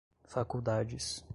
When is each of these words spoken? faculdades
faculdades 0.25 1.23